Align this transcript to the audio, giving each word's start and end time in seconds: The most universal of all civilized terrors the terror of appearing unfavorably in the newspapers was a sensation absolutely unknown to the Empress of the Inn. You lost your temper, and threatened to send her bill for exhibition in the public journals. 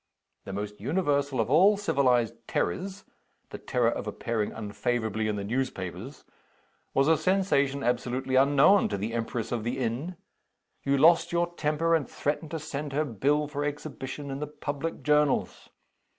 The 0.45 0.51
most 0.53 0.81
universal 0.81 1.39
of 1.39 1.51
all 1.51 1.77
civilized 1.77 2.33
terrors 2.47 3.05
the 3.51 3.59
terror 3.59 3.91
of 3.91 4.07
appearing 4.07 4.51
unfavorably 4.51 5.27
in 5.27 5.35
the 5.35 5.43
newspapers 5.43 6.23
was 6.95 7.07
a 7.07 7.15
sensation 7.15 7.83
absolutely 7.83 8.33
unknown 8.33 8.89
to 8.89 8.97
the 8.97 9.13
Empress 9.13 9.51
of 9.51 9.63
the 9.63 9.77
Inn. 9.77 10.15
You 10.81 10.97
lost 10.97 11.31
your 11.31 11.53
temper, 11.53 11.93
and 11.93 12.09
threatened 12.09 12.49
to 12.49 12.57
send 12.57 12.93
her 12.93 13.05
bill 13.05 13.47
for 13.47 13.63
exhibition 13.63 14.31
in 14.31 14.39
the 14.39 14.47
public 14.47 15.03
journals. 15.03 15.69